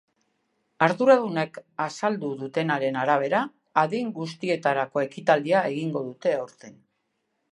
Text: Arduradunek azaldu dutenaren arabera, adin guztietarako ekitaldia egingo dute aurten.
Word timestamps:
Arduradunek 0.85 1.59
azaldu 1.85 2.31
dutenaren 2.39 2.97
arabera, 3.03 3.41
adin 3.83 4.09
guztietarako 4.17 5.05
ekitaldia 5.05 5.63
egingo 5.75 6.05
dute 6.11 6.35
aurten. 6.41 6.75